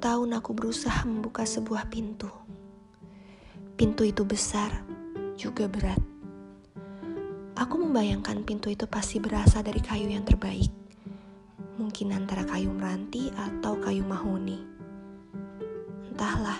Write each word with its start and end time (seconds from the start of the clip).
tahun 0.00 0.40
aku 0.40 0.56
berusaha 0.56 1.04
membuka 1.04 1.44
sebuah 1.44 1.92
pintu. 1.92 2.32
Pintu 3.76 4.08
itu 4.08 4.24
besar, 4.24 4.72
juga 5.36 5.68
berat. 5.68 6.00
Aku 7.52 7.76
membayangkan 7.76 8.40
pintu 8.48 8.72
itu 8.72 8.88
pasti 8.88 9.20
berasal 9.20 9.60
dari 9.60 9.84
kayu 9.84 10.08
yang 10.08 10.24
terbaik. 10.24 10.72
Mungkin 11.76 12.16
antara 12.16 12.48
kayu 12.48 12.72
meranti 12.72 13.28
atau 13.36 13.76
kayu 13.76 14.00
mahoni. 14.08 14.64
Entahlah, 16.08 16.56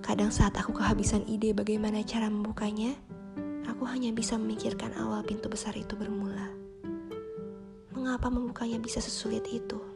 kadang 0.00 0.32
saat 0.32 0.56
aku 0.56 0.72
kehabisan 0.72 1.28
ide 1.28 1.52
bagaimana 1.52 2.00
cara 2.08 2.32
membukanya, 2.32 2.96
aku 3.68 3.84
hanya 3.84 4.16
bisa 4.16 4.40
memikirkan 4.40 4.96
awal 4.96 5.20
pintu 5.28 5.52
besar 5.52 5.76
itu 5.76 5.92
bermula. 5.92 6.48
Mengapa 7.92 8.32
membukanya 8.32 8.80
bisa 8.80 9.04
sesulit 9.04 9.44
itu? 9.52 9.93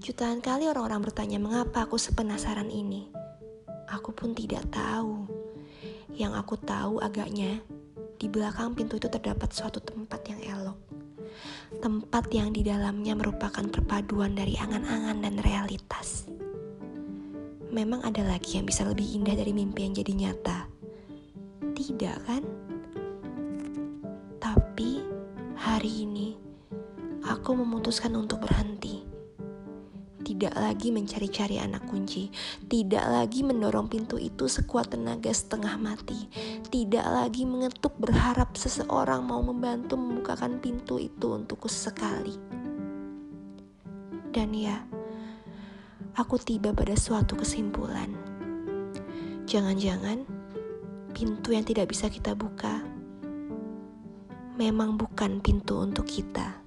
Jutaan 0.00 0.40
kali 0.40 0.64
orang-orang 0.64 1.04
bertanya 1.04 1.36
mengapa 1.36 1.84
aku 1.84 2.00
sepenasaran 2.00 2.72
ini. 2.72 3.12
Aku 3.92 4.16
pun 4.16 4.32
tidak 4.32 4.64
tahu. 4.72 5.28
Yang 6.16 6.40
aku 6.40 6.56
tahu 6.56 7.04
agaknya 7.04 7.60
di 8.16 8.24
belakang 8.24 8.72
pintu 8.72 8.96
itu 8.96 9.12
terdapat 9.12 9.52
suatu 9.52 9.76
tempat 9.76 10.24
yang 10.24 10.40
elok. 10.56 10.80
Tempat 11.84 12.32
yang 12.32 12.48
di 12.48 12.64
dalamnya 12.64 13.12
merupakan 13.12 13.60
perpaduan 13.60 14.32
dari 14.32 14.56
angan-angan 14.56 15.20
dan 15.20 15.36
realitas. 15.44 16.24
Memang 17.68 18.00
ada 18.00 18.24
lagi 18.24 18.56
yang 18.56 18.64
bisa 18.64 18.88
lebih 18.88 19.04
indah 19.04 19.36
dari 19.36 19.52
mimpi 19.52 19.84
yang 19.84 19.92
jadi 19.92 20.12
nyata. 20.16 20.64
Tidak 21.76 22.16
kan? 22.24 22.42
Tapi 24.40 25.04
hari 25.60 26.08
ini 26.08 26.40
aku 27.20 27.52
memutuskan 27.52 28.16
untuk 28.16 28.48
berhenti 28.48 29.09
tidak 30.30 30.54
lagi 30.54 30.94
mencari-cari 30.94 31.58
anak 31.58 31.90
kunci, 31.90 32.30
tidak 32.70 33.02
lagi 33.02 33.42
mendorong 33.42 33.90
pintu 33.90 34.14
itu 34.14 34.46
sekuat 34.46 34.94
tenaga 34.94 35.34
setengah 35.34 35.74
mati, 35.74 36.30
tidak 36.70 37.02
lagi 37.02 37.42
mengetuk 37.42 37.98
berharap 37.98 38.54
seseorang 38.54 39.26
mau 39.26 39.42
membantu 39.42 39.98
membukakan 39.98 40.62
pintu 40.62 41.02
itu 41.02 41.34
untukku 41.34 41.66
sekali. 41.66 42.38
Dan 44.30 44.54
ya, 44.54 44.78
aku 46.14 46.38
tiba 46.38 46.70
pada 46.70 46.94
suatu 46.94 47.34
kesimpulan. 47.34 48.14
Jangan-jangan 49.50 50.22
pintu 51.10 51.58
yang 51.58 51.66
tidak 51.66 51.90
bisa 51.90 52.06
kita 52.06 52.38
buka 52.38 52.86
memang 54.54 55.00
bukan 55.00 55.40
pintu 55.40 55.80
untuk 55.82 56.04
kita. 56.04 56.59